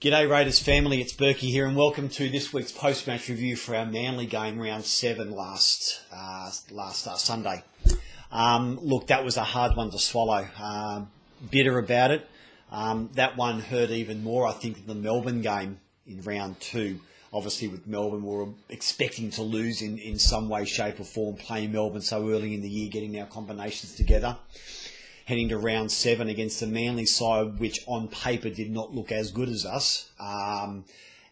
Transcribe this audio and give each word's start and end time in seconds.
G'day 0.00 0.30
Raiders 0.30 0.58
family, 0.58 1.02
it's 1.02 1.12
Berkey 1.12 1.50
here 1.50 1.66
and 1.66 1.76
welcome 1.76 2.08
to 2.08 2.30
this 2.30 2.54
week's 2.54 2.72
post-match 2.72 3.28
review 3.28 3.54
for 3.54 3.76
our 3.76 3.84
Manly 3.84 4.24
game 4.24 4.58
round 4.58 4.86
7 4.86 5.30
last 5.30 6.00
uh, 6.10 6.50
last 6.70 7.06
uh, 7.06 7.16
Sunday. 7.16 7.62
Um, 8.32 8.78
look, 8.80 9.08
that 9.08 9.26
was 9.26 9.36
a 9.36 9.44
hard 9.44 9.76
one 9.76 9.90
to 9.90 9.98
swallow. 9.98 10.48
Uh, 10.58 11.02
bitter 11.50 11.78
about 11.78 12.12
it. 12.12 12.26
Um, 12.70 13.10
that 13.12 13.36
one 13.36 13.60
hurt 13.60 13.90
even 13.90 14.24
more, 14.24 14.48
I 14.48 14.52
think, 14.52 14.76
than 14.76 14.86
the 14.86 14.94
Melbourne 14.94 15.42
game 15.42 15.80
in 16.06 16.22
round 16.22 16.58
2. 16.60 16.98
Obviously 17.34 17.68
with 17.68 17.86
Melbourne, 17.86 18.24
we 18.24 18.34
were 18.34 18.48
expecting 18.70 19.28
to 19.32 19.42
lose 19.42 19.82
in, 19.82 19.98
in 19.98 20.18
some 20.18 20.48
way, 20.48 20.64
shape 20.64 20.98
or 20.98 21.04
form, 21.04 21.36
playing 21.36 21.72
Melbourne 21.72 22.00
so 22.00 22.26
early 22.26 22.54
in 22.54 22.62
the 22.62 22.70
year, 22.70 22.88
getting 22.88 23.20
our 23.20 23.26
combinations 23.26 23.96
together 23.96 24.38
heading 25.30 25.48
to 25.48 25.56
round 25.56 25.92
seven 25.92 26.28
against 26.28 26.58
the 26.58 26.66
Manly 26.66 27.06
side, 27.06 27.60
which 27.60 27.84
on 27.86 28.08
paper 28.08 28.50
did 28.50 28.68
not 28.68 28.92
look 28.92 29.12
as 29.12 29.30
good 29.30 29.48
as 29.48 29.64
us. 29.64 30.10
Um, 30.18 30.84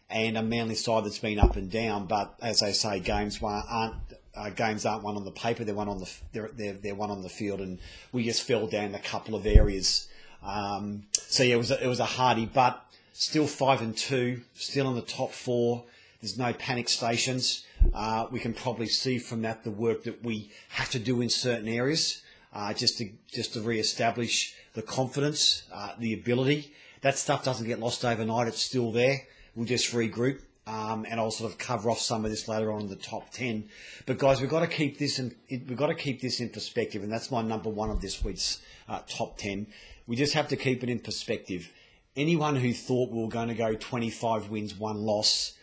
and 0.09 0.37
a 0.37 0.41
Manly 0.41 0.75
side 0.75 1.03
that's 1.03 1.19
been 1.19 1.37
up 1.37 1.57
and 1.57 1.69
down, 1.69 2.05
but 2.05 2.33
as 2.41 2.61
they 2.61 2.71
say, 2.71 3.01
games 3.01 3.43
aren't 3.43 3.95
uh, 4.37 4.49
games 4.51 4.85
aren't 4.85 5.03
one 5.03 5.17
on 5.17 5.25
the 5.25 5.31
paper; 5.31 5.65
they're 5.65 5.75
one 5.75 5.89
on 5.89 5.99
the 5.99 6.09
they're, 6.31 6.49
they're, 6.53 6.73
they're 6.73 6.95
one 6.95 7.11
on 7.11 7.23
the 7.23 7.29
field, 7.29 7.59
and 7.59 7.77
we 8.13 8.23
just 8.23 8.41
fell 8.41 8.67
down 8.67 8.95
a 8.95 8.99
couple 8.99 9.35
of 9.35 9.45
areas. 9.45 10.07
Um, 10.41 11.03
so 11.13 11.43
yeah, 11.43 11.55
it 11.55 11.57
was 11.57 11.71
a, 11.71 11.83
it 11.83 11.87
was 11.87 11.99
a 11.99 12.05
hardy, 12.05 12.45
but 12.45 12.81
still 13.11 13.47
five 13.47 13.81
and 13.81 13.97
two, 13.97 14.43
still 14.53 14.87
in 14.87 14.95
the 14.95 15.01
top 15.01 15.33
four. 15.33 15.83
There's 16.21 16.37
no 16.37 16.53
panic 16.53 16.87
stations. 16.87 17.65
Uh, 17.93 18.27
we 18.31 18.39
can 18.39 18.53
probably 18.53 18.87
see 18.87 19.19
from 19.19 19.41
that 19.41 19.65
the 19.65 19.71
work 19.71 20.03
that 20.03 20.23
we 20.23 20.51
have 20.69 20.89
to 20.91 20.99
do 20.99 21.19
in 21.19 21.29
certain 21.29 21.67
areas 21.67 22.23
uh, 22.53 22.73
just 22.73 22.97
to 22.97 23.09
just 23.27 23.53
to 23.53 23.61
re-establish 23.61 24.55
the 24.73 24.81
confidence, 24.81 25.63
uh, 25.73 25.93
the 25.99 26.13
ability. 26.13 26.73
That 27.01 27.17
stuff 27.17 27.45
doesn't 27.45 27.67
get 27.67 27.79
lost 27.79 28.03
overnight. 28.03 28.47
It's 28.47 28.61
still 28.61 28.91
there. 28.91 29.21
We'll 29.55 29.65
just 29.65 29.93
regroup. 29.93 30.41
Um, 30.67 31.07
and 31.09 31.19
I'll 31.19 31.31
sort 31.31 31.51
of 31.51 31.57
cover 31.57 31.89
off 31.89 31.99
some 31.99 32.25
of 32.25 32.29
this 32.29 32.47
later 32.47 32.71
on 32.71 32.81
in 32.81 32.89
the 32.89 32.95
top 32.95 33.31
ten. 33.31 33.69
But 34.05 34.19
guys, 34.19 34.39
we've 34.39 34.49
got 34.49 34.59
to 34.59 34.67
keep 34.67 34.99
this 34.99 35.17
in 35.17 35.35
we've 35.49 35.75
got 35.75 35.87
to 35.87 35.95
keep 35.95 36.21
this 36.21 36.39
in 36.39 36.49
perspective, 36.49 37.01
and 37.01 37.11
that's 37.11 37.31
my 37.31 37.41
number 37.41 37.69
one 37.69 37.89
of 37.89 38.01
this 38.01 38.23
week's 38.23 38.61
uh, 38.87 38.99
top 39.07 39.37
ten. 39.37 39.67
We 40.05 40.15
just 40.15 40.33
have 40.33 40.47
to 40.49 40.55
keep 40.55 40.83
it 40.83 40.89
in 40.89 40.99
perspective. 40.99 41.71
Anyone 42.15 42.55
who 42.55 42.73
thought 42.73 43.11
we 43.11 43.21
were 43.21 43.29
going 43.29 43.47
to 43.49 43.53
go 43.53 43.75
25 43.75 44.49
wins, 44.49 44.75
one 44.75 44.97
loss, 44.97 45.53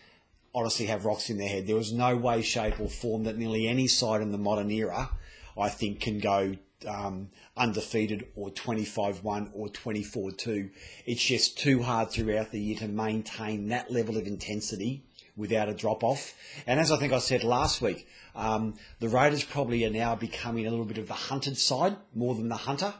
honestly 0.55 0.87
have 0.87 1.05
rocks 1.05 1.29
in 1.29 1.37
their 1.37 1.49
head. 1.49 1.67
There 1.67 1.77
was 1.77 1.93
no 1.93 2.17
way, 2.17 2.43
shape, 2.43 2.81
or 2.81 2.89
form 2.89 3.25
that 3.25 3.37
nearly 3.37 3.67
any 3.67 3.89
side 3.89 4.23
in 4.23 4.31
the 4.31 4.39
modern 4.39 4.71
era, 4.71 5.11
I 5.59 5.69
think, 5.69 6.01
can 6.01 6.19
go 6.19 6.57
um, 6.87 7.31
undefeated 7.57 8.27
or 8.35 8.51
25 8.51 9.23
1 9.23 9.51
or 9.55 9.69
24 9.69 10.33
2. 10.33 10.71
It's 11.07 11.25
just 11.25 11.59
too 11.59 11.83
hard 11.83 12.11
throughout 12.11 12.53
the 12.53 12.61
year 12.61 12.79
to 12.79 12.89
maintain 12.89 13.69
that 13.69 13.91
level 13.91 14.17
of 14.17 14.27
intensity 14.27 15.03
without 15.37 15.69
a 15.69 15.75
drop 15.75 16.03
off. 16.03 16.35
And 16.67 16.81
as 16.81 16.91
I 16.91 16.97
think 16.97 17.13
I 17.13 17.19
said 17.19 17.45
last 17.45 17.83
week, 17.83 18.09
um, 18.35 18.75
the 19.01 19.09
Raiders 19.09 19.45
probably 19.45 19.85
are 19.85 19.91
now 19.91 20.15
becoming 20.15 20.67
a 20.67 20.71
little 20.71 20.85
bit 20.85 20.99
of 20.99 21.09
the 21.09 21.15
hunted 21.15 21.59
side 21.59 21.97
more 22.15 22.35
than 22.35 22.49
the 22.49 22.57
hunter. 22.57 22.95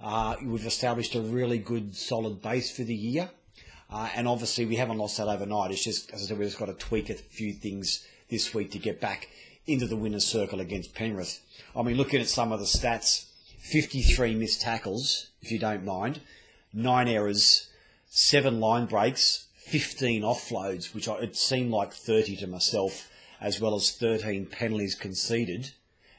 Uh, 0.00 0.36
we've 0.42 0.66
established 0.66 1.14
a 1.14 1.20
really 1.20 1.58
good, 1.58 1.94
solid 1.94 2.42
base 2.42 2.74
for 2.74 2.82
the 2.82 2.94
year. 2.94 3.30
Uh, 3.90 4.08
and 4.16 4.26
obviously, 4.26 4.64
we 4.64 4.76
haven't 4.76 4.96
lost 4.96 5.18
that 5.18 5.28
overnight. 5.28 5.70
It's 5.70 5.84
just, 5.84 6.10
as 6.12 6.22
I 6.22 6.26
said, 6.26 6.38
we've 6.38 6.48
just 6.48 6.58
got 6.58 6.66
to 6.66 6.74
tweak 6.74 7.10
a 7.10 7.14
few 7.14 7.52
things 7.52 8.06
this 8.30 8.54
week 8.54 8.70
to 8.70 8.78
get 8.78 9.00
back 9.00 9.28
into 9.66 9.86
the 9.86 9.96
winner's 9.96 10.24
circle 10.24 10.60
against 10.60 10.94
Penrith. 10.94 11.40
I 11.76 11.82
mean, 11.82 11.96
looking 11.96 12.20
at 12.20 12.28
some 12.28 12.52
of 12.52 12.58
the 12.58 12.66
stats, 12.66 13.26
53 13.72 14.34
missed 14.34 14.60
tackles, 14.60 15.28
if 15.40 15.50
you 15.50 15.58
don't 15.58 15.82
mind, 15.82 16.20
nine 16.74 17.08
errors, 17.08 17.70
seven 18.10 18.60
line 18.60 18.84
breaks, 18.84 19.46
15 19.56 20.20
offloads, 20.20 20.94
which 20.94 21.08
I, 21.08 21.14
it 21.20 21.36
seemed 21.36 21.70
like 21.70 21.94
30 21.94 22.36
to 22.36 22.46
myself, 22.46 23.10
as 23.40 23.62
well 23.62 23.74
as 23.74 23.90
13 23.90 24.44
penalties 24.44 24.94
conceded, 24.94 25.70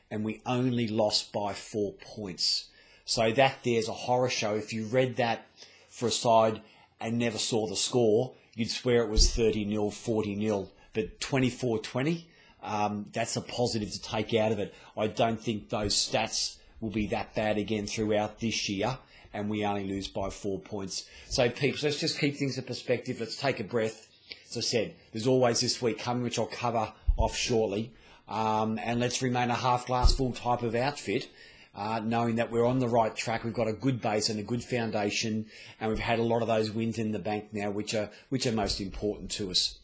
and 0.09 0.25
we 0.25 0.41
only 0.47 0.87
lost 0.87 1.31
by 1.31 1.53
four 1.53 1.93
points. 1.93 2.69
So 3.05 3.31
that 3.31 3.59
there's 3.63 3.87
a 3.87 3.93
horror 3.93 4.29
show. 4.29 4.55
If 4.55 4.73
you 4.73 4.85
read 4.85 5.17
that 5.17 5.45
for 5.91 6.07
a 6.07 6.11
side 6.11 6.59
and 6.99 7.19
never 7.19 7.37
saw 7.37 7.67
the 7.67 7.75
score, 7.75 8.33
you'd 8.55 8.71
swear 8.71 9.03
it 9.03 9.11
was 9.11 9.31
30 9.31 9.69
0, 9.69 9.91
40 9.91 10.39
0. 10.39 10.69
But 10.93 11.19
24 11.19 11.77
20, 11.77 12.27
um, 12.63 13.05
that's 13.13 13.35
a 13.35 13.41
positive 13.41 13.91
to 13.91 14.01
take 14.01 14.33
out 14.33 14.51
of 14.51 14.57
it. 14.57 14.73
I 14.97 15.05
don't 15.05 15.39
think 15.39 15.69
those 15.69 15.93
stats 15.93 16.57
will 16.83 16.89
be 16.89 17.07
that 17.07 17.33
bad 17.33 17.57
again 17.57 17.87
throughout 17.87 18.41
this 18.41 18.67
year, 18.67 18.97
and 19.33 19.49
we 19.49 19.65
only 19.65 19.87
lose 19.87 20.09
by 20.09 20.29
four 20.29 20.59
points. 20.59 21.07
So, 21.29 21.49
peeps, 21.49 21.81
let's 21.81 21.99
just 21.99 22.19
keep 22.19 22.35
things 22.35 22.57
in 22.57 22.65
perspective. 22.65 23.21
Let's 23.21 23.37
take 23.37 23.61
a 23.61 23.63
breath. 23.63 24.09
As 24.49 24.57
I 24.57 24.61
said, 24.61 24.95
there's 25.13 25.25
always 25.25 25.61
this 25.61 25.81
week 25.81 25.97
coming, 25.97 26.23
which 26.23 26.37
I'll 26.37 26.45
cover 26.45 26.91
off 27.15 27.37
shortly. 27.37 27.93
Um, 28.27 28.77
and 28.83 28.99
let's 28.99 29.21
remain 29.21 29.49
a 29.49 29.55
half 29.55 29.87
glass 29.87 30.13
full 30.13 30.33
type 30.33 30.61
of 30.61 30.75
outfit. 30.75 31.29
Uh, 31.73 32.01
knowing 32.03 32.35
that 32.35 32.51
we're 32.51 32.65
on 32.65 32.79
the 32.79 32.87
right 32.87 33.15
track, 33.15 33.43
we've 33.43 33.53
got 33.53 33.67
a 33.67 33.73
good 33.73 34.01
base 34.01 34.29
and 34.29 34.39
a 34.39 34.43
good 34.43 34.63
foundation, 34.63 35.45
and 35.79 35.89
we've 35.89 35.99
had 35.99 36.19
a 36.19 36.23
lot 36.23 36.41
of 36.41 36.47
those 36.47 36.69
wins 36.69 36.99
in 36.99 37.13
the 37.13 37.19
bank 37.19 37.45
now, 37.51 37.71
which 37.71 37.95
are 37.95 38.11
which 38.29 38.45
are 38.45 38.51
most 38.51 38.79
important 38.79 39.31
to 39.31 39.49
us. 39.49 39.79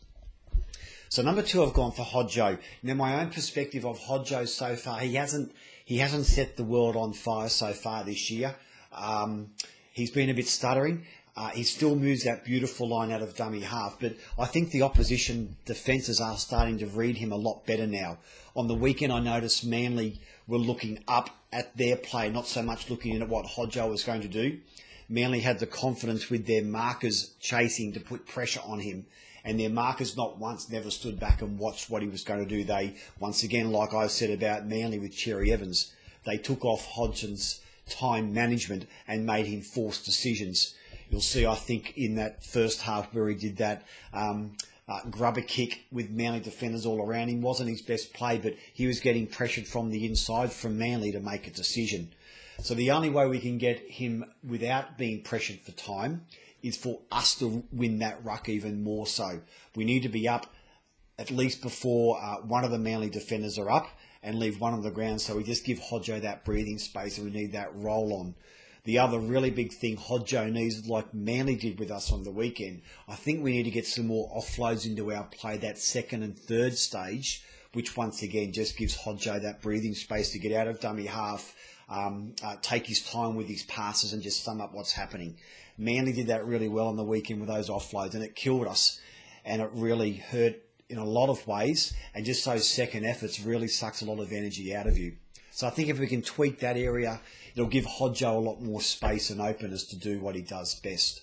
So 1.12 1.24
number 1.24 1.42
two, 1.42 1.64
I've 1.64 1.74
gone 1.74 1.92
for 1.92 2.06
Hodjo. 2.06 2.60
Now, 2.84 2.94
my 2.94 3.20
own 3.20 3.32
perspective 3.32 3.84
of 3.84 4.00
Hodjo 4.00 4.48
so 4.48 4.76
far, 4.76 5.00
he 5.00 5.16
hasn't 5.16 5.52
he 5.84 5.98
hasn't 5.98 6.28
set 6.28 6.56
the 6.56 6.64
world 6.64 6.96
on 6.96 7.14
fire 7.14 7.50
so 7.50 7.74
far 7.74 8.04
this 8.04 8.30
year. 8.30 8.56
Um, 8.94 9.50
he's 9.92 10.12
been 10.12 10.30
a 10.30 10.36
bit 10.36 10.48
stuttering. 10.48 11.08
Uh, 11.36 11.50
he 11.50 11.64
still 11.64 11.96
moves 11.96 12.26
that 12.26 12.46
beautiful 12.46 12.88
line 12.88 13.12
out 13.12 13.24
of 13.24 13.36
dummy 13.36 13.62
half, 13.62 13.98
but 14.00 14.18
I 14.38 14.46
think 14.46 14.70
the 14.70 14.84
opposition 14.84 15.56
defences 15.66 16.22
are 16.22 16.38
starting 16.38 16.78
to 16.78 16.86
read 16.86 17.18
him 17.18 17.32
a 17.32 17.38
lot 17.38 17.66
better 17.66 17.88
now. 17.88 18.20
On 18.56 18.68
the 18.68 18.76
weekend, 18.76 19.12
I 19.12 19.20
noticed 19.20 19.66
Manly 19.66 20.22
were 20.48 20.60
looking 20.60 21.04
up 21.08 21.32
at 21.52 21.76
their 21.76 21.96
play, 21.96 22.30
not 22.30 22.46
so 22.46 22.62
much 22.62 22.88
looking 22.88 23.16
in 23.16 23.24
at 23.24 23.30
what 23.30 23.48
Hodjo 23.48 23.90
was 23.90 24.04
going 24.04 24.22
to 24.22 24.28
do. 24.28 24.60
Manly 25.08 25.40
had 25.40 25.58
the 25.58 25.66
confidence 25.66 26.30
with 26.30 26.46
their 26.46 26.64
markers 26.64 27.32
chasing 27.40 27.94
to 27.94 28.00
put 28.00 28.28
pressure 28.28 28.62
on 28.64 28.80
him 28.80 29.08
and 29.50 29.60
their 29.60 29.70
markers 29.72 30.16
not 30.16 30.38
once 30.38 30.70
never 30.70 30.92
stood 30.92 31.20
back 31.20 31.42
and 31.42 31.58
watched 31.58 31.90
what 31.90 32.04
he 32.04 32.08
was 32.08 32.24
going 32.24 32.40
to 32.40 32.46
do. 32.46 32.64
They, 32.64 32.94
once 33.20 33.42
again, 33.42 33.72
like 33.72 33.96
I 33.96 34.06
said 34.06 34.30
about 34.30 34.68
Manly 34.68 35.00
with 35.00 35.12
Cherry 35.12 35.52
Evans, 35.52 35.92
they 36.24 36.38
took 36.38 36.64
off 36.64 36.86
Hodgson's 36.86 37.60
time 37.90 38.32
management 38.32 38.86
and 39.08 39.26
made 39.26 39.48
him 39.48 39.62
force 39.62 40.06
decisions. 40.06 40.76
You'll 41.10 41.22
see, 41.22 41.48
I 41.48 41.56
think, 41.56 41.98
in 41.98 42.14
that 42.16 42.44
first 42.44 42.84
half 42.84 43.12
where 43.12 43.28
he 43.28 43.34
did 43.34 43.58
that 43.58 43.88
um, 44.14 44.56
uh, 44.88 45.02
grubber 45.10 45.42
kick 45.42 45.86
with 45.92 46.12
Manly 46.12 46.42
defenders 46.42 46.86
all 46.86 47.02
around 47.02 47.30
him 47.30 47.42
wasn't 47.42 47.72
his 47.72 47.82
best 47.82 48.14
play, 48.14 48.38
but 48.38 48.54
he 48.76 48.86
was 48.86 49.00
getting 49.00 49.26
pressured 49.26 49.66
from 49.66 49.90
the 49.90 50.06
inside 50.06 50.52
from 50.52 50.78
Manly 50.78 51.12
to 51.12 51.20
make 51.20 51.48
a 51.48 51.52
decision. 51.52 52.12
So 52.62 52.76
the 52.76 52.92
only 52.92 53.10
way 53.10 53.26
we 53.26 53.40
can 53.40 53.58
get 53.58 53.80
him 53.80 54.26
without 54.48 55.00
being 55.00 55.24
pressured 55.24 55.62
for 55.62 55.72
time 55.72 56.28
is 56.64 56.78
for 56.78 57.00
us 57.12 57.36
to 57.36 57.64
win 57.72 58.00
that 58.00 58.24
ruck 58.24 58.50
even 58.50 58.84
more 58.84 59.08
so. 59.08 59.42
We 59.76 59.86
need 59.86 60.04
to 60.04 60.10
be 60.10 60.28
up 60.28 60.48
at 61.18 61.32
least 61.32 61.62
before 61.62 62.22
uh, 62.22 62.36
one 62.38 62.64
of 62.64 62.72
the 62.72 62.80
Manly 62.80 63.10
defenders 63.10 63.58
are 63.58 63.70
up 63.70 63.90
and 64.24 64.40
leave 64.40 64.60
one 64.60 64.74
on 64.74 64.84
the 64.84 64.92
ground. 64.92 65.22
So 65.22 65.36
we 65.36 65.44
just 65.44 65.66
give 65.66 65.80
Hodjo 65.80 66.22
that 66.22 66.46
breathing 66.46 66.78
space 66.78 67.18
and 67.18 67.32
we 67.32 67.38
need 67.38 67.52
that 67.52 67.76
roll 67.76 68.14
on. 68.14 68.36
The 68.86 69.00
other 69.00 69.20
really 69.20 69.52
big 69.52 69.74
thing 69.74 69.98
Hodjo 69.98 70.52
needs, 70.52 70.88
like 70.88 71.14
Manly 71.14 71.56
did 71.56 71.80
with 71.80 71.92
us 71.92 72.12
on 72.12 72.24
the 72.24 72.32
weekend, 72.32 72.82
I 73.08 73.16
think 73.16 73.44
we 73.44 73.52
need 73.52 73.64
to 73.64 73.72
get 73.72 73.86
some 73.86 74.08
more 74.08 74.32
offloads 74.36 74.86
into 74.86 75.12
our 75.12 75.26
play, 75.26 75.58
that 75.58 75.78
second 75.78 76.24
and 76.24 76.38
third 76.38 76.78
stage, 76.78 77.44
which 77.74 77.98
once 77.98 78.24
again 78.24 78.54
just 78.54 78.78
gives 78.78 78.98
Hodjo 78.98 79.42
that 79.42 79.62
breathing 79.62 79.94
space 79.94 80.32
to 80.32 80.40
get 80.40 80.54
out 80.54 80.68
of 80.68 80.80
dummy 80.80 81.06
half, 81.06 81.54
um, 81.90 82.36
uh, 82.44 82.56
take 82.62 82.86
his 82.86 83.02
time 83.02 83.36
with 83.36 83.48
his 83.48 83.64
passes 83.64 84.14
and 84.14 84.22
just 84.22 84.44
sum 84.44 84.62
up 84.62 84.74
what's 84.74 84.94
happening. 84.94 85.38
Manly 85.78 86.12
did 86.12 86.28
that 86.28 86.46
really 86.46 86.68
well 86.68 86.88
on 86.88 86.98
the 86.98 87.04
weekend 87.04 87.40
with 87.40 87.50
those 87.50 87.70
offloads, 87.70 88.14
and 88.14 88.24
it 88.24 88.36
killed 88.36 88.68
us, 88.68 89.00
and 89.46 89.62
it 89.62 89.70
really 89.74 90.14
hurt 90.14 90.62
in 90.90 90.98
a 90.98 91.06
lot 91.06 91.30
of 91.30 91.46
ways. 91.48 91.94
And 92.14 92.26
just 92.26 92.46
those 92.46 92.70
second 92.70 93.06
efforts 93.06 93.40
really 93.40 93.68
sucks 93.68 94.02
a 94.02 94.06
lot 94.06 94.20
of 94.20 94.32
energy 94.32 94.76
out 94.76 94.88
of 94.88 94.98
you. 94.98 95.16
So 95.52 95.68
I 95.68 95.72
think 95.72 95.90
if 95.90 96.00
we 96.00 96.08
can 96.08 96.22
tweak 96.22 96.60
that 96.60 96.78
area, 96.78 97.22
it'll 97.54 97.68
give 97.68 97.86
Hodjo 97.86 98.36
a 98.36 98.40
lot 98.40 98.62
more 98.62 98.82
space 98.82 99.30
and 99.30 99.42
openness 99.42 99.84
to 99.86 99.98
do 99.98 100.20
what 100.20 100.36
he 100.36 100.42
does 100.42 100.76
best. 100.76 101.22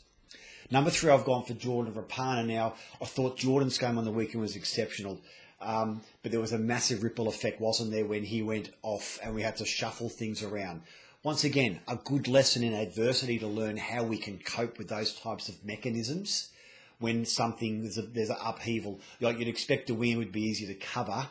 Number 0.70 0.90
three, 0.90 1.10
I've 1.10 1.24
gone 1.24 1.44
for 1.44 1.54
Jordan 1.54 1.94
Rapana. 1.94 2.44
Now, 2.44 2.74
I 3.00 3.04
thought 3.04 3.36
Jordan's 3.36 3.78
game 3.78 3.98
on 3.98 4.04
the 4.04 4.10
weekend 4.10 4.42
was 4.42 4.56
exceptional. 4.56 5.20
Um, 5.60 6.02
but 6.22 6.32
there 6.32 6.40
was 6.40 6.52
a 6.52 6.58
massive 6.58 7.02
ripple 7.02 7.28
effect, 7.28 7.60
wasn't 7.60 7.90
there, 7.90 8.04
when 8.04 8.24
he 8.24 8.42
went 8.42 8.70
off 8.82 9.18
and 9.22 9.34
we 9.34 9.42
had 9.42 9.56
to 9.56 9.64
shuffle 9.64 10.08
things 10.08 10.42
around 10.42 10.82
once 11.26 11.42
again, 11.42 11.80
a 11.88 11.96
good 11.96 12.28
lesson 12.28 12.62
in 12.62 12.72
adversity 12.72 13.36
to 13.36 13.48
learn 13.48 13.76
how 13.76 14.04
we 14.04 14.16
can 14.16 14.38
cope 14.38 14.78
with 14.78 14.86
those 14.88 15.12
types 15.12 15.48
of 15.48 15.64
mechanisms 15.64 16.50
when 17.00 17.24
something 17.24 17.82
there's, 17.82 17.98
a, 17.98 18.02
there's 18.02 18.30
an 18.30 18.36
upheaval. 18.40 19.00
Like 19.20 19.36
you'd 19.36 19.48
expect 19.48 19.90
a 19.90 19.94
win 19.94 20.18
would 20.18 20.30
be 20.30 20.44
easy 20.44 20.68
to 20.68 20.74
cover. 20.74 21.26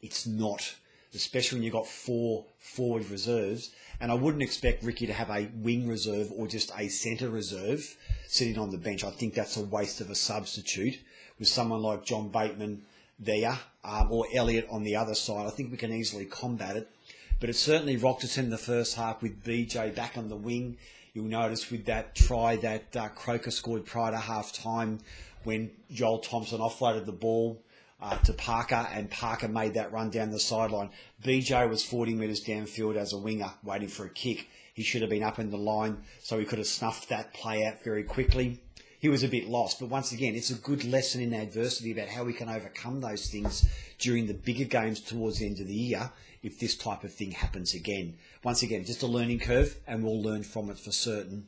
It's 0.00 0.26
not. 0.26 0.76
especially 1.16 1.58
when 1.58 1.64
you've 1.64 1.72
got 1.72 1.86
four 1.86 2.44
forward 2.58 3.08
reserves. 3.10 3.72
And 4.00 4.12
I 4.12 4.14
wouldn't 4.14 4.42
expect 4.42 4.84
Ricky 4.84 5.06
to 5.06 5.12
have 5.12 5.30
a 5.30 5.48
wing 5.54 5.88
reserve 5.88 6.30
or 6.36 6.46
just 6.46 6.70
a 6.76 6.88
centre 6.88 7.30
reserve 7.30 7.96
sitting 8.28 8.58
on 8.58 8.70
the 8.70 8.78
bench. 8.78 9.02
I 9.04 9.10
think 9.10 9.34
that's 9.34 9.56
a 9.56 9.62
waste 9.62 10.00
of 10.00 10.10
a 10.10 10.14
substitute 10.14 10.98
with 11.38 11.48
someone 11.48 11.82
like 11.82 12.04
John 12.04 12.28
Bateman 12.28 12.82
there 13.18 13.58
um, 13.84 14.10
or 14.10 14.26
Elliott 14.34 14.68
on 14.70 14.82
the 14.82 14.96
other 14.96 15.14
side. 15.14 15.46
I 15.46 15.50
think 15.50 15.70
we 15.70 15.76
can 15.76 15.92
easily 15.92 16.24
combat 16.24 16.76
it. 16.76 16.90
But 17.38 17.50
it 17.50 17.54
certainly 17.54 17.96
rocked 17.96 18.24
us 18.24 18.38
in 18.38 18.50
the 18.50 18.58
first 18.58 18.96
half 18.96 19.22
with 19.22 19.44
BJ 19.44 19.94
back 19.94 20.16
on 20.16 20.28
the 20.28 20.36
wing. 20.36 20.78
You'll 21.12 21.26
notice 21.26 21.70
with 21.70 21.86
that 21.86 22.14
try 22.14 22.56
that 22.56 22.96
uh, 22.96 23.08
Croker 23.08 23.50
scored 23.50 23.84
prior 23.86 24.12
to 24.12 24.18
half 24.18 24.52
time 24.52 25.00
when 25.44 25.70
Joel 25.90 26.18
Thompson 26.18 26.60
offloaded 26.60 27.06
the 27.06 27.12
ball 27.12 27.62
uh, 28.00 28.18
to 28.18 28.32
Parker, 28.32 28.86
and 28.92 29.10
Parker 29.10 29.48
made 29.48 29.74
that 29.74 29.92
run 29.92 30.10
down 30.10 30.30
the 30.30 30.40
sideline. 30.40 30.90
BJ 31.24 31.68
was 31.68 31.84
40 31.84 32.14
metres 32.14 32.44
downfield 32.44 32.96
as 32.96 33.12
a 33.12 33.18
winger, 33.18 33.50
waiting 33.62 33.88
for 33.88 34.04
a 34.04 34.10
kick. 34.10 34.48
He 34.74 34.82
should 34.82 35.00
have 35.00 35.10
been 35.10 35.22
up 35.22 35.38
in 35.38 35.50
the 35.50 35.56
line, 35.56 36.02
so 36.20 36.38
he 36.38 36.44
could 36.44 36.58
have 36.58 36.66
snuffed 36.66 37.08
that 37.08 37.32
play 37.32 37.64
out 37.64 37.82
very 37.82 38.02
quickly. 38.02 38.60
He 39.06 39.10
was 39.10 39.22
a 39.22 39.28
bit 39.28 39.46
lost, 39.46 39.78
but 39.78 39.88
once 39.88 40.10
again, 40.10 40.34
it's 40.34 40.50
a 40.50 40.56
good 40.56 40.82
lesson 40.82 41.20
in 41.20 41.32
adversity 41.32 41.92
about 41.92 42.08
how 42.08 42.24
we 42.24 42.32
can 42.32 42.48
overcome 42.48 43.00
those 43.00 43.28
things 43.28 43.64
during 44.00 44.26
the 44.26 44.34
bigger 44.34 44.64
games 44.64 45.00
towards 45.00 45.38
the 45.38 45.46
end 45.46 45.60
of 45.60 45.68
the 45.68 45.74
year 45.74 46.10
if 46.42 46.58
this 46.58 46.76
type 46.76 47.04
of 47.04 47.14
thing 47.14 47.30
happens 47.30 47.72
again. 47.72 48.16
Once 48.42 48.64
again, 48.64 48.84
just 48.84 49.04
a 49.04 49.06
learning 49.06 49.38
curve, 49.38 49.76
and 49.86 50.02
we'll 50.02 50.20
learn 50.20 50.42
from 50.42 50.70
it 50.70 50.78
for 50.80 50.90
certain. 50.90 51.46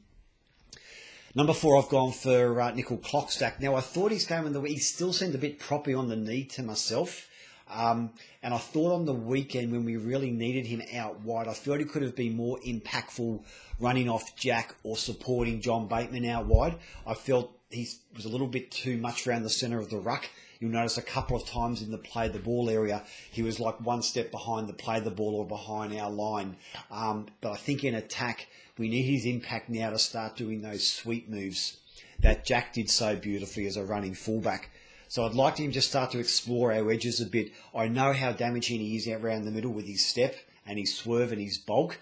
Number 1.34 1.52
four, 1.52 1.76
I've 1.76 1.88
gone 1.88 2.12
for 2.12 2.60
uh, 2.60 2.70
Nicoll-Klokstad. 2.70 3.58
Now, 3.58 3.74
I 3.74 3.80
thought 3.80 4.12
his 4.12 4.24
game 4.24 4.46
in 4.46 4.52
the 4.52 4.60
week, 4.60 4.74
he 4.74 4.78
still 4.78 5.12
seemed 5.12 5.34
a 5.34 5.38
bit 5.38 5.58
proppy 5.58 5.98
on 5.98 6.08
the 6.08 6.14
knee 6.14 6.44
to 6.44 6.62
myself. 6.62 7.28
Um, 7.70 8.10
and 8.42 8.54
I 8.54 8.58
thought 8.58 8.94
on 8.94 9.04
the 9.04 9.14
weekend 9.14 9.72
when 9.72 9.84
we 9.84 9.96
really 9.96 10.30
needed 10.30 10.66
him 10.66 10.82
out 10.94 11.20
wide, 11.20 11.48
I 11.48 11.52
thought 11.52 11.78
he 11.78 11.84
could 11.84 12.02
have 12.02 12.16
been 12.16 12.36
more 12.36 12.58
impactful 12.60 13.42
running 13.78 14.08
off 14.08 14.36
Jack 14.36 14.74
or 14.82 14.96
supporting 14.96 15.60
John 15.60 15.88
Bateman 15.88 16.24
out 16.24 16.46
wide. 16.46 16.76
I 17.06 17.14
felt 17.14 17.52
he 17.70 17.88
was 18.16 18.24
a 18.24 18.28
little 18.28 18.46
bit 18.46 18.70
too 18.70 18.96
much 18.96 19.26
around 19.26 19.42
the 19.42 19.50
centre 19.50 19.78
of 19.78 19.90
the 19.90 19.98
ruck. 19.98 20.28
You'll 20.60 20.72
notice 20.72 20.98
a 20.98 21.02
couple 21.02 21.36
of 21.36 21.46
times 21.46 21.82
in 21.82 21.90
the 21.92 21.98
play 21.98 22.28
the 22.28 22.38
ball 22.38 22.68
area, 22.68 23.04
he 23.30 23.42
was 23.42 23.60
like 23.60 23.80
one 23.80 24.02
step 24.02 24.32
behind 24.32 24.68
the 24.68 24.72
play 24.72 24.98
the 24.98 25.10
ball 25.10 25.36
or 25.36 25.46
behind 25.46 25.96
our 25.96 26.10
line. 26.10 26.56
Um, 26.90 27.26
but 27.40 27.52
I 27.52 27.56
think 27.56 27.84
in 27.84 27.94
attack, 27.94 28.48
we 28.76 28.88
need 28.88 29.02
his 29.02 29.24
impact 29.24 29.68
now 29.68 29.90
to 29.90 29.98
start 29.98 30.36
doing 30.36 30.62
those 30.62 30.88
sweep 30.88 31.28
moves 31.28 31.76
that 32.20 32.44
Jack 32.44 32.72
did 32.72 32.90
so 32.90 33.14
beautifully 33.14 33.66
as 33.66 33.76
a 33.76 33.84
running 33.84 34.14
fullback. 34.14 34.70
So 35.08 35.24
I'd 35.24 35.32
like 35.32 35.56
him 35.56 35.72
to 35.72 35.80
start 35.80 36.10
to 36.10 36.18
explore 36.18 36.70
our 36.70 36.90
edges 36.90 37.18
a 37.20 37.26
bit. 37.26 37.52
I 37.74 37.88
know 37.88 38.12
how 38.12 38.32
damaging 38.32 38.80
he 38.80 38.96
is 38.96 39.08
out 39.08 39.22
around 39.22 39.46
the 39.46 39.50
middle 39.50 39.72
with 39.72 39.86
his 39.86 40.04
step 40.04 40.36
and 40.66 40.78
his 40.78 40.94
swerve 40.94 41.32
and 41.32 41.40
his 41.40 41.56
bulk, 41.56 41.98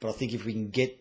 but 0.00 0.08
I 0.08 0.12
think 0.12 0.34
if 0.34 0.44
we 0.44 0.52
can 0.52 0.68
get 0.68 0.98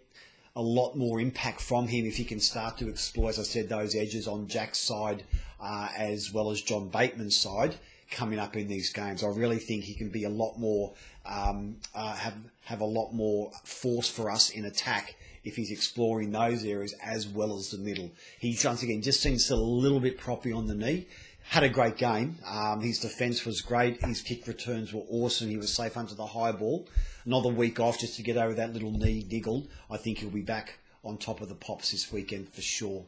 a 0.56 0.62
lot 0.62 0.96
more 0.96 1.20
impact 1.20 1.60
from 1.60 1.88
him, 1.88 2.06
if 2.06 2.18
he 2.18 2.24
can 2.24 2.40
start 2.40 2.78
to 2.78 2.88
explore, 2.88 3.30
as 3.30 3.40
I 3.40 3.44
said, 3.44 3.68
those 3.68 3.96
edges 3.96 4.28
on 4.28 4.48
Jack's 4.48 4.78
side 4.78 5.24
uh, 5.60 5.90
as 5.98 6.32
well 6.32 6.52
as 6.52 6.62
John 6.62 6.90
Bateman's 6.90 7.36
side 7.36 7.76
coming 8.12 8.38
up 8.38 8.56
in 8.56 8.68
these 8.68 8.94
games, 8.94 9.24
I 9.24 9.28
really 9.28 9.58
think 9.58 9.86
he 9.86 9.96
can 9.96 10.10
be 10.10 10.26
a 10.26 10.30
lot 10.30 10.60
more 10.60 10.94
um, 11.26 11.78
uh, 11.96 12.14
have 12.14 12.36
have 12.66 12.82
a 12.82 12.86
lot 12.86 13.12
more 13.12 13.52
force 13.64 14.10
for 14.10 14.30
us 14.30 14.52
in 14.52 14.66
attack 14.66 15.16
if 15.44 15.56
he's 15.56 15.72
exploring 15.72 16.32
those 16.32 16.64
areas 16.66 16.94
as 17.04 17.28
well 17.28 17.56
as 17.58 17.72
the 17.72 17.78
middle. 17.78 18.12
He 18.40 18.58
once 18.64 18.84
again 18.84 19.02
just 19.02 19.22
seems 19.22 19.50
a 19.50 19.56
little 19.56 20.00
bit 20.00 20.20
proppy 20.20 20.56
on 20.56 20.68
the 20.68 20.76
knee. 20.76 21.08
Had 21.50 21.64
a 21.64 21.70
great 21.70 21.98
game. 21.98 22.38
Um, 22.46 22.80
his 22.80 23.00
defence 23.00 23.44
was 23.44 23.62
great. 23.62 24.06
His 24.06 24.22
kick 24.22 24.46
returns 24.46 24.94
were 24.94 25.02
awesome. 25.10 25.50
He 25.50 25.58
was 25.58 25.74
safe 25.74 25.98
under 25.98 26.14
the 26.14 26.28
high 26.28 26.52
ball. 26.52 26.88
Another 27.26 27.50
week 27.50 27.80
off 27.80 27.98
just 27.98 28.18
to 28.18 28.22
get 28.22 28.38
over 28.38 28.54
that 28.54 28.72
little 28.72 28.92
knee 28.92 29.26
niggle. 29.28 29.68
I 29.90 29.98
think 29.98 30.20
he'll 30.20 30.30
be 30.30 30.44
back 30.44 30.78
on 31.04 31.18
top 31.18 31.42
of 31.42 31.50
the 31.50 31.56
pops 31.56 31.92
this 31.92 32.12
weekend 32.12 32.54
for 32.54 32.62
sure. 32.62 33.04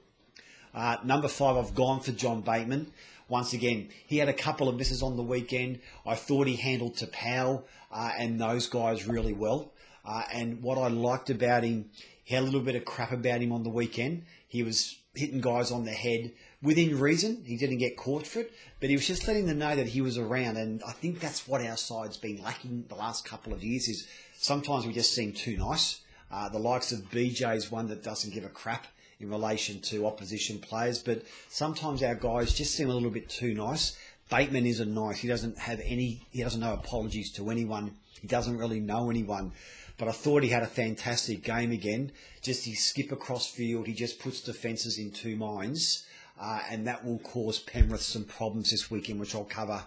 Uh, 0.74 0.98
number 1.04 1.28
five, 1.28 1.56
I've 1.56 1.76
gone 1.76 2.00
for 2.00 2.14
John 2.14 2.42
Bateman. 2.42 2.92
Once 3.30 3.54
again, 3.54 3.90
he 4.08 4.18
had 4.18 4.28
a 4.28 4.34
couple 4.34 4.68
of 4.68 4.76
misses 4.76 5.04
on 5.04 5.18
the 5.18 5.24
weekend. 5.24 5.80
I 6.04 6.16
thought 6.16 6.48
he 6.48 6.56
handled 6.56 6.96
Taupau 6.96 7.62
uh, 7.92 8.12
and 8.18 8.42
those 8.42 8.66
guys 8.66 9.08
really 9.08 9.34
well. 9.34 9.72
Uh, 10.06 10.24
and 10.34 10.62
what 10.62 10.78
I 10.78 10.88
liked 10.88 11.30
about 11.30 11.64
him, 11.64 11.90
he 12.24 12.36
had 12.36 12.44
a 12.44 12.46
little 12.46 12.62
bit 12.62 12.76
of 12.76 12.86
crap 12.86 13.12
about 13.12 13.42
him 13.42 13.52
on 13.52 13.64
the 13.64 13.70
weekend. 13.70 14.26
He 14.48 14.64
was 14.64 14.98
hitting 15.14 15.42
guys 15.42 15.72
on 15.72 15.86
the 15.86 15.92
head 15.92 16.32
within 16.62 17.00
reason. 17.00 17.44
He 17.46 17.58
didn't 17.58 17.80
get 17.80 17.98
caught 17.98 18.26
for 18.26 18.40
it, 18.40 18.54
but 18.80 18.90
he 18.90 18.96
was 18.96 19.08
just 19.08 19.28
letting 19.28 19.46
them 19.46 19.60
know 19.60 19.76
that 19.76 19.88
he 19.88 20.02
was 20.02 20.18
around. 20.18 20.58
And 20.58 20.82
I 20.88 20.92
think 20.92 21.20
that's 21.20 21.48
what 21.48 21.66
our 21.66 21.78
side's 21.78 22.18
been 22.18 22.42
lacking 22.42 22.86
the 22.88 22.96
last 22.96 23.26
couple 23.26 23.54
of 23.54 23.64
years. 23.64 23.88
Is 23.88 24.08
sometimes 24.38 24.86
we 24.86 24.94
just 24.94 25.14
seem 25.14 25.34
too 25.34 25.58
nice. 25.58 26.02
Uh, 26.32 26.48
the 26.50 26.60
likes 26.60 26.92
of 26.92 27.12
BJ 27.12 27.56
is 27.56 27.72
one 27.72 27.88
that 27.88 28.04
doesn't 28.04 28.34
give 28.34 28.46
a 28.46 28.50
crap 28.50 28.88
in 29.20 29.30
relation 29.30 29.80
to 29.82 30.08
opposition 30.08 30.60
players, 30.60 31.02
but 31.02 31.24
sometimes 31.50 32.02
our 32.02 32.16
guys 32.16 32.54
just 32.54 32.74
seem 32.74 32.90
a 32.90 32.94
little 32.94 33.12
bit 33.12 33.30
too 33.30 33.54
nice. 33.54 33.98
Bateman 34.32 34.66
isn't 34.66 34.92
nice. 34.92 35.20
He 35.20 35.28
doesn't 35.28 35.58
have 35.60 35.82
any. 35.84 36.26
He 36.32 36.42
doesn't 36.42 36.62
know 36.62 36.74
apologies 36.74 37.32
to 37.34 37.50
anyone. 37.50 37.92
He 38.22 38.28
doesn't 38.28 38.58
really 38.58 38.80
know 38.80 39.10
anyone. 39.10 39.52
But 39.98 40.08
I 40.08 40.14
thought 40.14 40.42
he 40.42 40.50
had 40.50 40.64
a 40.64 40.68
fantastic 40.68 41.44
game 41.44 41.72
again. 41.72 42.12
Just 42.42 42.66
he 42.66 42.74
skip 42.74 43.12
across 43.12 43.46
field. 43.46 43.88
He 43.88 43.94
just 43.94 44.20
puts 44.20 44.42
defences 44.42 44.98
in 44.98 45.12
two 45.12 45.36
minds. 45.36 46.06
Uh, 46.40 46.62
and 46.70 46.88
that 46.88 47.06
will 47.06 47.20
cause 47.20 47.60
Penrith 47.60 48.02
some 48.02 48.24
problems 48.24 48.72
this 48.72 48.90
weekend, 48.90 49.20
which 49.20 49.36
I'll 49.36 49.44
cover 49.44 49.84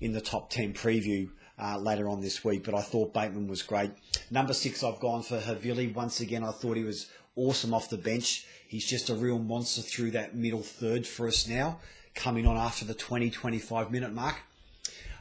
in 0.00 0.12
the 0.12 0.20
top 0.20 0.50
10 0.50 0.74
preview 0.74 1.30
uh, 1.58 1.78
later 1.78 2.08
on 2.08 2.20
this 2.20 2.44
week. 2.44 2.64
But 2.64 2.74
I 2.74 2.82
thought 2.82 3.14
Bateman 3.14 3.46
was 3.46 3.62
great. 3.62 3.92
Number 4.30 4.52
six, 4.52 4.82
I've 4.82 5.00
gone 5.00 5.22
for 5.22 5.38
Havili. 5.38 5.94
Once 5.94 6.20
again, 6.20 6.42
I 6.44 6.50
thought 6.50 6.76
he 6.76 6.84
was 6.84 7.08
awesome 7.36 7.72
off 7.72 7.88
the 7.88 7.96
bench. 7.96 8.46
He's 8.68 8.84
just 8.84 9.10
a 9.10 9.14
real 9.14 9.38
monster 9.38 9.80
through 9.80 10.10
that 10.10 10.34
middle 10.34 10.62
third 10.62 11.06
for 11.06 11.28
us 11.28 11.46
now, 11.46 11.78
coming 12.16 12.46
on 12.46 12.56
after 12.56 12.84
the 12.84 12.94
20 12.94 13.30
25 13.30 13.92
minute 13.92 14.12
mark. 14.12 14.36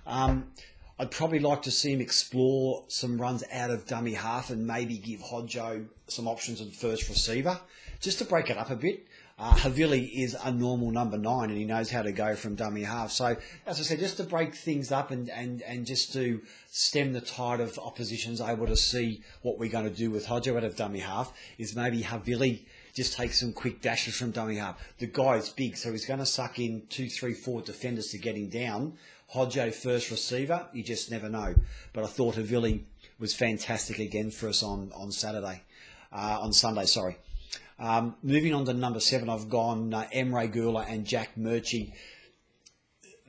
Um, 0.07 0.47
I'd 0.97 1.12
probably 1.12 1.39
like 1.39 1.62
to 1.63 1.71
see 1.71 1.92
him 1.92 2.00
explore 2.00 2.86
some 2.88 3.19
runs 3.19 3.44
out 3.51 3.69
of 3.69 3.86
dummy 3.86 4.13
half 4.13 4.50
and 4.50 4.65
maybe 4.65 4.97
give 4.97 5.19
Hodjo 5.19 5.86
some 6.07 6.27
options 6.27 6.62
on 6.62 6.71
first 6.71 7.09
receiver 7.09 7.59
just 8.00 8.19
to 8.19 8.25
break 8.25 8.50
it 8.50 8.57
up 8.57 8.69
a 8.69 8.75
bit. 8.75 9.06
Uh, 9.38 9.53
Havili 9.53 10.09
is 10.13 10.33
a 10.45 10.50
normal 10.50 10.92
number 10.92 11.18
nine 11.18 11.50
and 11.50 11.57
he 11.57 11.65
knows 11.65 11.92
how 11.92 12.01
to 12.01 12.13
go 12.13 12.36
from 12.36 12.56
dummy 12.56 12.83
half. 12.83 13.12
So, 13.12 13.36
as 13.68 13.81
I 13.81 13.83
said, 13.83 14.00
just 14.00 14.15
to 14.18 14.24
break 14.24 14.56
things 14.56 14.94
up 14.94 15.12
and, 15.12 15.30
and, 15.30 15.62
and 15.63 15.86
just 15.86 16.13
to 16.13 16.41
stem 16.69 17.12
the 17.12 17.19
tide 17.19 17.59
of 17.59 17.77
opposition's 17.77 18.39
able 18.39 18.65
to 18.68 18.77
see 18.77 19.21
what 19.41 19.59
we're 19.59 19.69
going 19.69 19.89
to 19.89 19.95
do 19.95 20.09
with 20.09 20.27
Hodjo 20.27 20.56
out 20.56 20.63
of 20.63 20.77
dummy 20.77 21.00
half 21.00 21.33
is 21.57 21.75
maybe 21.75 22.03
Havili 22.03 22.62
just 22.95 23.13
take 23.13 23.33
some 23.33 23.51
quick 23.51 23.81
dashes 23.81 24.15
from 24.15 24.31
dummy 24.31 24.56
half. 24.56 24.81
The 25.00 25.07
guy's 25.07 25.50
big, 25.50 25.75
so 25.75 25.92
he's 25.92 26.06
going 26.06 26.19
to 26.19 26.25
suck 26.25 26.57
in 26.59 26.83
two, 26.89 27.09
three, 27.09 27.33
four 27.33 27.62
defenders 27.62 28.07
to 28.12 28.17
get 28.17 28.36
him 28.36 28.48
down. 28.48 28.93
Hodjo 29.34 29.74
first 29.74 30.10
receiver, 30.10 30.67
you 30.72 30.81
just 30.81 31.12
never 31.12 31.27
know. 31.27 31.55
But 31.91 32.05
I 32.05 32.08
thought 32.08 32.36
Havili 32.36 32.84
was 33.19 33.36
fantastic 33.36 34.00
again 34.00 34.31
for 34.31 34.48
us 34.48 34.63
on, 34.63 34.91
on 34.96 35.12
Saturday, 35.12 35.62
uh, 36.13 36.39
on 36.41 36.53
Sunday, 36.53 36.86
sorry. 36.86 37.17
Um, 37.77 38.15
moving 38.24 38.53
on 38.53 38.63
to 38.65 38.74
number 38.74 39.01
seven, 39.01 39.29
I've 39.29 39.50
gone 39.50 39.93
uh, 39.93 40.08
Emre 40.13 40.50
Guler 40.50 40.86
and 40.88 41.05
Jack 41.05 41.36
Murchie. 41.38 41.91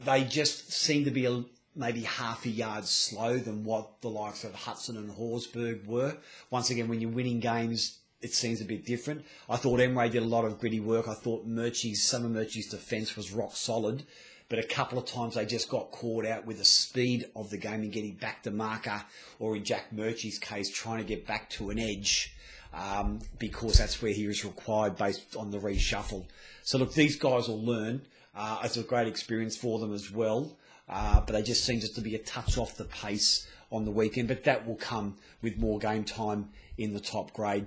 They 0.04 0.22
just 0.22 0.70
seem 0.70 1.04
to 1.06 1.10
be 1.10 1.26
a, 1.26 1.42
maybe 1.74 2.02
half 2.02 2.46
a 2.46 2.50
yard 2.50 2.84
slow 2.84 3.38
than 3.38 3.64
what 3.64 4.00
the 4.00 4.10
likes 4.10 4.44
of 4.44 4.54
Hudson 4.54 4.96
and 4.96 5.10
Horsburgh 5.10 5.86
were. 5.86 6.18
Once 6.50 6.70
again, 6.70 6.86
when 6.86 7.00
you're 7.00 7.10
winning 7.10 7.40
games, 7.40 7.98
it 8.22 8.32
seems 8.32 8.60
a 8.60 8.64
bit 8.64 8.84
different. 8.84 9.24
I 9.48 9.56
thought 9.56 9.80
Emre 9.80 10.10
did 10.10 10.22
a 10.22 10.26
lot 10.26 10.44
of 10.44 10.58
gritty 10.58 10.80
work. 10.80 11.08
I 11.08 11.14
thought 11.14 11.46
Murchie's, 11.46 12.12
of 12.12 12.22
Murchie's 12.22 12.70
defence 12.70 13.16
was 13.16 13.32
rock 13.32 13.54
solid, 13.54 14.04
but 14.48 14.58
a 14.58 14.64
couple 14.64 14.98
of 14.98 15.04
times 15.04 15.34
they 15.34 15.44
just 15.44 15.68
got 15.68 15.90
caught 15.90 16.24
out 16.24 16.46
with 16.46 16.58
the 16.58 16.64
speed 16.64 17.26
of 17.34 17.50
the 17.50 17.58
game 17.58 17.82
and 17.82 17.92
getting 17.92 18.14
back 18.14 18.42
to 18.44 18.50
marker, 18.50 19.02
or 19.38 19.56
in 19.56 19.64
Jack 19.64 19.92
Murchie's 19.92 20.38
case, 20.38 20.70
trying 20.70 20.98
to 20.98 21.04
get 21.04 21.26
back 21.26 21.50
to 21.50 21.70
an 21.70 21.78
edge 21.78 22.34
um, 22.72 23.20
because 23.38 23.78
that's 23.78 24.00
where 24.02 24.12
he 24.12 24.26
was 24.26 24.44
required 24.44 24.96
based 24.96 25.36
on 25.36 25.50
the 25.50 25.58
reshuffle. 25.58 26.24
So 26.62 26.78
look, 26.78 26.94
these 26.94 27.16
guys 27.16 27.48
will 27.48 27.62
learn. 27.62 28.02
Uh, 28.34 28.60
it's 28.64 28.76
a 28.76 28.82
great 28.82 29.08
experience 29.08 29.56
for 29.56 29.78
them 29.78 29.94
as 29.94 30.10
well, 30.10 30.56
uh, 30.88 31.20
but 31.20 31.32
they 31.32 31.42
just 31.42 31.64
seem 31.64 31.80
just 31.80 31.94
to 31.94 32.00
be 32.00 32.14
a 32.14 32.18
touch 32.18 32.58
off 32.58 32.76
the 32.76 32.84
pace 32.84 33.46
on 33.72 33.84
the 33.84 33.90
weekend. 33.90 34.28
But 34.28 34.44
that 34.44 34.66
will 34.66 34.76
come 34.76 35.16
with 35.42 35.56
more 35.58 35.78
game 35.78 36.04
time 36.04 36.50
in 36.76 36.92
the 36.92 37.00
top 37.00 37.32
grade. 37.32 37.66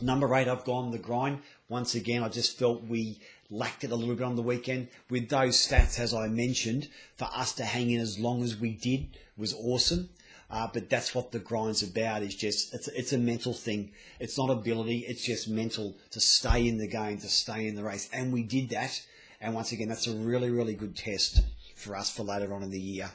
Number 0.00 0.32
eight, 0.34 0.48
I've 0.48 0.64
gone 0.64 0.90
the 0.90 0.98
grind. 0.98 1.40
Once 1.68 1.94
again, 1.94 2.22
I 2.22 2.28
just 2.28 2.58
felt 2.58 2.84
we 2.84 3.20
lacked 3.50 3.84
it 3.84 3.90
a 3.90 3.96
little 3.96 4.14
bit 4.14 4.24
on 4.24 4.36
the 4.36 4.42
weekend. 4.42 4.88
With 5.10 5.28
those 5.28 5.56
stats, 5.56 5.98
as 5.98 6.14
I 6.14 6.28
mentioned, 6.28 6.88
for 7.16 7.28
us 7.34 7.52
to 7.54 7.64
hang 7.64 7.90
in 7.90 8.00
as 8.00 8.18
long 8.18 8.42
as 8.42 8.56
we 8.56 8.70
did 8.70 9.18
was 9.36 9.54
awesome. 9.54 10.10
Uh, 10.50 10.66
but 10.72 10.88
that's 10.88 11.14
what 11.14 11.32
the 11.32 11.38
grind's 11.38 11.82
about. 11.82 12.22
Is 12.22 12.34
just 12.34 12.72
it's 12.72 12.88
it's 12.88 13.12
a 13.12 13.18
mental 13.18 13.52
thing. 13.52 13.90
It's 14.18 14.38
not 14.38 14.50
ability. 14.50 15.00
It's 15.00 15.22
just 15.22 15.48
mental 15.48 15.96
to 16.10 16.20
stay 16.20 16.66
in 16.66 16.78
the 16.78 16.86
game, 16.86 17.18
to 17.18 17.28
stay 17.28 17.66
in 17.66 17.74
the 17.74 17.84
race, 17.84 18.08
and 18.12 18.32
we 18.32 18.42
did 18.42 18.70
that. 18.70 19.02
And 19.40 19.54
once 19.54 19.72
again, 19.72 19.88
that's 19.88 20.06
a 20.06 20.12
really 20.12 20.50
really 20.50 20.74
good 20.74 20.96
test 20.96 21.42
for 21.76 21.94
us 21.94 22.10
for 22.10 22.22
later 22.22 22.54
on 22.54 22.62
in 22.62 22.70
the 22.70 22.80
year. 22.80 23.10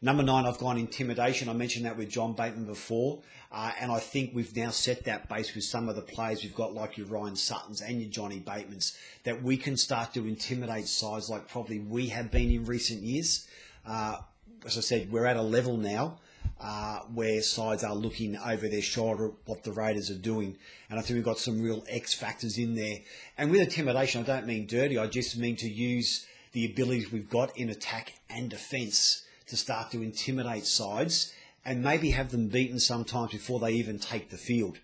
Number 0.00 0.22
nine, 0.22 0.46
I've 0.46 0.58
gone 0.58 0.78
intimidation. 0.78 1.48
I 1.48 1.54
mentioned 1.54 1.84
that 1.86 1.96
with 1.96 2.08
John 2.08 2.32
Bateman 2.32 2.66
before. 2.66 3.20
Uh, 3.50 3.72
and 3.80 3.90
I 3.90 3.98
think 3.98 4.30
we've 4.32 4.54
now 4.54 4.70
set 4.70 5.04
that 5.04 5.28
base 5.28 5.54
with 5.54 5.64
some 5.64 5.88
of 5.88 5.96
the 5.96 6.02
players 6.02 6.44
we've 6.44 6.54
got, 6.54 6.72
like 6.72 6.96
your 6.96 7.08
Ryan 7.08 7.34
Suttons 7.34 7.80
and 7.80 8.00
your 8.00 8.10
Johnny 8.10 8.38
Batemans, 8.38 8.96
that 9.24 9.42
we 9.42 9.56
can 9.56 9.76
start 9.76 10.14
to 10.14 10.26
intimidate 10.26 10.86
sides 10.86 11.28
like 11.28 11.48
probably 11.48 11.80
we 11.80 12.08
have 12.08 12.30
been 12.30 12.50
in 12.50 12.64
recent 12.64 13.02
years. 13.02 13.48
Uh, 13.84 14.18
as 14.64 14.78
I 14.78 14.82
said, 14.82 15.10
we're 15.10 15.26
at 15.26 15.36
a 15.36 15.42
level 15.42 15.76
now 15.76 16.18
uh, 16.60 17.00
where 17.12 17.42
sides 17.42 17.82
are 17.82 17.94
looking 17.94 18.36
over 18.36 18.68
their 18.68 18.82
shoulder 18.82 19.28
at 19.28 19.34
what 19.46 19.64
the 19.64 19.72
Raiders 19.72 20.10
are 20.10 20.18
doing. 20.18 20.56
And 20.90 20.98
I 21.00 21.02
think 21.02 21.16
we've 21.16 21.24
got 21.24 21.38
some 21.38 21.60
real 21.60 21.84
X 21.88 22.14
factors 22.14 22.56
in 22.56 22.76
there. 22.76 22.98
And 23.36 23.50
with 23.50 23.62
intimidation, 23.62 24.22
I 24.22 24.26
don't 24.26 24.46
mean 24.46 24.66
dirty, 24.66 24.96
I 24.96 25.08
just 25.08 25.36
mean 25.36 25.56
to 25.56 25.68
use 25.68 26.24
the 26.52 26.66
abilities 26.66 27.10
we've 27.10 27.28
got 27.28 27.56
in 27.56 27.68
attack 27.68 28.12
and 28.30 28.48
defence 28.48 29.24
to 29.48 29.56
start 29.56 29.90
to 29.90 30.02
intimidate 30.02 30.66
sides 30.66 31.32
and 31.64 31.82
maybe 31.82 32.10
have 32.10 32.30
them 32.30 32.48
beaten 32.48 32.78
sometimes 32.78 33.32
before 33.32 33.60
they 33.60 33.72
even 33.72 33.98
take 33.98 34.30
the 34.30 34.36
field. 34.36 34.78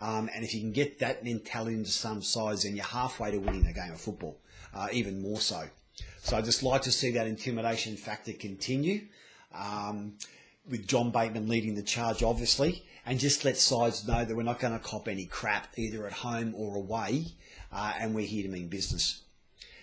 Um, 0.00 0.30
and 0.34 0.44
if 0.44 0.54
you 0.54 0.60
can 0.60 0.72
get 0.72 0.98
that 1.00 1.24
mentality 1.24 1.74
into 1.74 1.90
some 1.90 2.22
sides, 2.22 2.62
then 2.62 2.74
you're 2.74 2.84
halfway 2.84 3.30
to 3.32 3.38
winning 3.38 3.66
a 3.66 3.72
game 3.72 3.92
of 3.92 4.00
football, 4.00 4.38
uh, 4.74 4.88
even 4.92 5.20
more 5.20 5.40
so. 5.40 5.64
So 6.22 6.36
I 6.36 6.40
just 6.40 6.62
like 6.62 6.82
to 6.82 6.92
see 6.92 7.10
that 7.10 7.26
intimidation 7.26 7.96
factor 7.96 8.32
continue, 8.32 9.02
um, 9.54 10.14
with 10.68 10.86
John 10.86 11.10
Bateman 11.10 11.48
leading 11.48 11.74
the 11.74 11.82
charge, 11.82 12.22
obviously, 12.22 12.84
and 13.04 13.18
just 13.18 13.44
let 13.44 13.56
sides 13.56 14.06
know 14.06 14.24
that 14.24 14.34
we're 14.34 14.42
not 14.42 14.60
going 14.60 14.72
to 14.72 14.78
cop 14.78 15.08
any 15.08 15.26
crap 15.26 15.68
either 15.76 16.06
at 16.06 16.12
home 16.12 16.54
or 16.54 16.76
away, 16.76 17.26
uh, 17.72 17.92
and 17.98 18.14
we're 18.14 18.26
here 18.26 18.44
to 18.44 18.48
mean 18.48 18.68
business. 18.68 19.22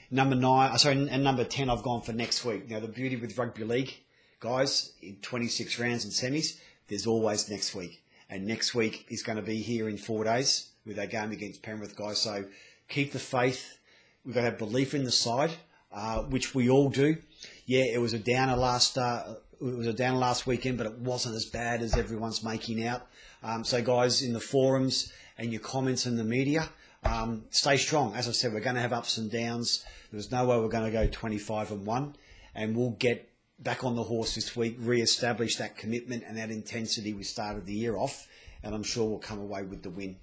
Number 0.10 0.36
nine, 0.36 0.72
uh, 0.72 0.78
sorry, 0.78 1.08
and 1.10 1.24
number 1.24 1.44
ten, 1.44 1.70
I've 1.70 1.84
gone 1.84 2.02
for 2.02 2.14
next 2.14 2.46
week. 2.46 2.70
Now 2.70 2.80
the 2.80 2.88
beauty 2.88 3.18
with 3.18 3.38
rugby 3.38 3.66
league 3.66 3.94
guys, 4.40 4.94
in 5.02 5.16
26 5.18 5.80
rounds 5.80 6.04
and 6.04 6.14
semis, 6.14 6.60
there's 6.88 7.08
always 7.08 7.50
next 7.50 7.76
week. 7.76 8.04
And 8.30 8.46
next 8.46 8.76
week 8.76 9.06
is 9.10 9.24
going 9.24 9.38
to 9.38 9.42
be 9.42 9.62
here 9.62 9.88
in 9.88 9.98
four 9.98 10.24
days 10.24 10.70
with 10.86 11.00
our 11.00 11.06
game 11.06 11.32
against 11.32 11.62
Penrith, 11.62 11.96
guys. 11.96 12.20
So 12.20 12.46
keep 12.88 13.12
the 13.12 13.20
faith. 13.20 13.78
We've 14.26 14.36
got 14.36 14.42
to 14.42 14.46
have 14.50 14.58
belief 14.58 14.94
in 14.94 15.04
the 15.04 15.12
side, 15.12 15.52
uh, 15.92 16.24
which 16.24 16.54
we 16.54 16.70
all 16.70 16.90
do. 16.90 17.18
Yeah, 17.66 17.84
it 17.86 18.02
was 18.02 18.14
a 18.14 18.20
downer 18.20 18.58
last. 18.58 18.98
Uh, 18.98 19.36
it 19.60 19.78
was 19.78 19.88
a 19.88 19.94
downer 19.94 20.20
last 20.20 20.46
weekend, 20.46 20.78
but 20.78 20.88
it 20.88 20.98
wasn't 21.00 21.36
as 21.36 21.46
bad 21.46 21.82
as 21.82 21.96
everyone's 21.96 22.44
making 22.44 22.86
out. 22.86 23.08
Um, 23.42 23.64
so, 23.64 23.82
guys, 23.82 24.22
in 24.22 24.34
the 24.34 24.40
forums 24.40 25.12
and 25.38 25.52
your 25.52 25.62
comments 25.62 26.06
in 26.06 26.18
the 26.18 26.24
media, 26.24 26.70
um, 27.04 27.46
stay 27.50 27.78
strong. 27.78 28.14
As 28.14 28.28
I 28.28 28.32
said, 28.32 28.54
we're 28.54 28.60
going 28.60 28.76
to 28.76 28.82
have 28.82 28.94
ups 28.94 29.18
and 29.18 29.32
downs. 29.32 29.86
There's 30.12 30.32
no 30.32 30.46
way 30.46 30.58
we're 30.58 30.68
going 30.68 30.86
to 30.86 30.92
go 30.92 31.08
25 31.08 31.72
and 31.72 31.86
one, 31.86 32.16
and 32.54 32.76
we'll 32.76 32.92
get 32.92 33.27
back 33.60 33.84
on 33.84 33.96
the 33.96 34.04
horse 34.04 34.36
this 34.36 34.56
week, 34.56 34.76
re-establish 34.80 35.56
that 35.58 35.78
commitment 35.78 36.24
and 36.28 36.38
that 36.38 36.52
intensity 36.52 37.14
we 37.14 37.24
started 37.24 37.66
the 37.66 37.74
year 37.74 37.98
off, 37.98 38.28
and 38.64 38.76
I'm 38.76 38.84
sure 38.84 39.08
we'll 39.10 39.20
come 39.20 39.40
away 39.40 39.64
with 39.64 39.84
the 39.84 39.90
win. 39.90 40.18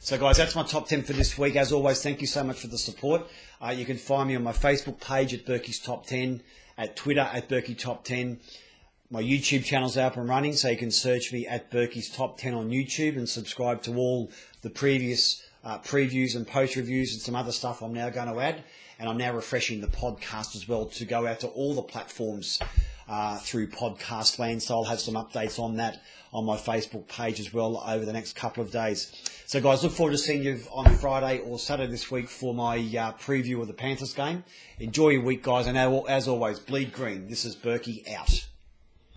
So, 0.00 0.16
guys, 0.16 0.36
that's 0.36 0.54
my 0.54 0.62
top 0.62 0.88
10 0.88 1.02
for 1.02 1.12
this 1.12 1.36
week. 1.36 1.56
As 1.56 1.72
always, 1.72 2.02
thank 2.02 2.20
you 2.20 2.28
so 2.28 2.44
much 2.44 2.60
for 2.60 2.68
the 2.68 2.78
support. 2.78 3.22
Uh, 3.60 3.70
you 3.70 3.84
can 3.84 3.96
find 3.96 4.28
me 4.28 4.36
on 4.36 4.44
my 4.44 4.52
Facebook 4.52 5.00
page 5.00 5.34
at 5.34 5.44
Berkey's 5.44 5.80
Top 5.80 6.06
10, 6.06 6.40
at 6.76 6.94
Twitter 6.94 7.28
at 7.32 7.48
Berkey 7.48 7.76
Top 7.76 8.04
10. 8.04 8.38
My 9.10 9.22
YouTube 9.22 9.64
channel's 9.64 9.96
up 9.96 10.16
and 10.16 10.28
running, 10.28 10.52
so 10.52 10.68
you 10.68 10.76
can 10.76 10.92
search 10.92 11.32
me 11.32 11.46
at 11.46 11.70
Berkey's 11.70 12.08
Top 12.08 12.38
10 12.38 12.54
on 12.54 12.70
YouTube 12.70 13.16
and 13.16 13.28
subscribe 13.28 13.82
to 13.82 13.96
all 13.96 14.30
the 14.62 14.70
previous 14.70 15.42
uh, 15.68 15.78
previews 15.80 16.34
and 16.34 16.48
post 16.48 16.76
reviews 16.76 17.12
and 17.12 17.20
some 17.20 17.36
other 17.36 17.52
stuff 17.52 17.82
I'm 17.82 17.92
now 17.92 18.08
going 18.08 18.32
to 18.32 18.40
add 18.40 18.64
and 18.98 19.06
I'm 19.06 19.18
now 19.18 19.34
refreshing 19.34 19.82
the 19.82 19.86
podcast 19.86 20.56
as 20.56 20.66
well 20.66 20.86
to 20.86 21.04
go 21.04 21.26
out 21.26 21.40
to 21.40 21.48
all 21.48 21.74
the 21.74 21.82
platforms 21.82 22.58
uh, 23.06 23.36
through 23.38 23.68
podcast 23.68 24.38
land. 24.38 24.62
So 24.62 24.76
I'll 24.76 24.84
have 24.84 24.98
some 24.98 25.14
updates 25.14 25.58
on 25.58 25.76
that 25.76 26.02
on 26.32 26.46
my 26.46 26.56
Facebook 26.56 27.06
page 27.06 27.38
as 27.38 27.52
well 27.52 27.82
over 27.86 28.04
the 28.04 28.12
next 28.14 28.34
couple 28.34 28.62
of 28.62 28.70
days. 28.70 29.12
So 29.46 29.60
guys, 29.60 29.82
look 29.82 29.92
forward 29.92 30.12
to 30.12 30.18
seeing 30.18 30.42
you 30.42 30.60
on 30.72 30.94
Friday 30.96 31.40
or 31.40 31.58
Saturday 31.58 31.90
this 31.90 32.10
week 32.10 32.28
for 32.28 32.54
my 32.54 32.76
uh, 32.76 33.12
preview 33.12 33.60
of 33.60 33.66
the 33.66 33.74
Panthers 33.74 34.14
game. 34.14 34.44
Enjoy 34.78 35.10
your 35.10 35.22
week, 35.22 35.42
guys, 35.42 35.66
and 35.66 35.76
as 35.76 36.28
always, 36.28 36.58
bleed 36.58 36.92
green. 36.92 37.28
This 37.28 37.44
is 37.44 37.54
Berkey 37.54 38.10
out. 38.14 38.48